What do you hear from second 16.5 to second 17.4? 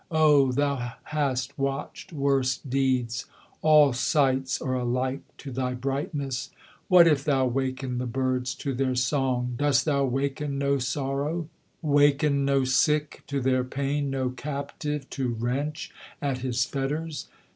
fetters?